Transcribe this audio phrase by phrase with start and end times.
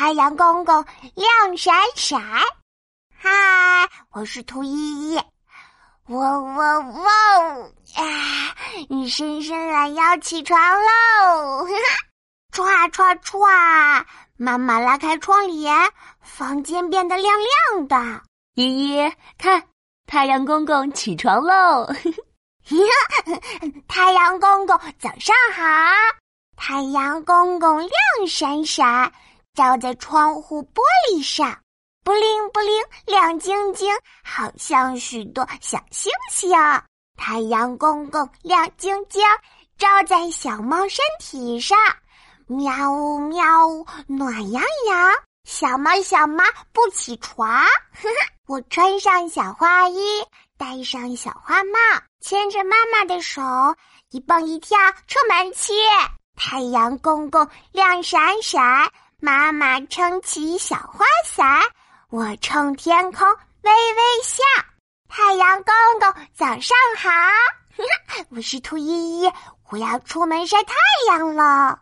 [0.00, 0.82] 太阳公公
[1.14, 2.18] 亮闪闪。
[3.14, 3.28] 嗨，
[4.12, 5.20] 我是兔依依。
[6.08, 7.62] 汪汪汪！
[7.96, 8.56] 啊，
[9.10, 11.66] 伸伸懒腰，起床喽！
[12.50, 14.02] 唰唰唰！
[14.38, 17.34] 妈妈拉开窗帘，房间变得亮
[17.74, 18.22] 亮的。
[18.54, 19.62] 依依，看，
[20.06, 21.86] 太阳公公起床喽！
[23.86, 25.62] 太阳公公，早上好！
[26.56, 27.90] 太阳公公亮
[28.26, 29.12] 闪闪，
[29.60, 30.80] 照在窗户玻
[31.12, 31.54] 璃上，
[32.02, 36.50] 布灵布灵，亮晶晶，好像许多小星星。
[37.18, 39.22] 太阳公公亮晶晶，
[39.76, 41.76] 照在小猫身体上，
[42.46, 45.12] 喵呜喵呜，暖洋洋。
[45.44, 46.42] 小猫小猫
[46.72, 47.66] 不起床，
[48.46, 50.24] 我穿上小花衣，
[50.56, 51.78] 戴上小花帽，
[52.22, 53.42] 牵着妈妈的手，
[54.08, 55.74] 一蹦一跳出门去。
[56.34, 58.90] 太阳公公亮闪闪，
[59.20, 61.60] 妈妈撑起小花伞，
[62.08, 63.28] 我冲天空
[63.60, 64.42] 微微笑。
[65.08, 67.10] 太阳公公早上好，
[68.34, 69.32] 我是兔依依，
[69.70, 70.74] 我要出门晒太
[71.08, 71.80] 阳了。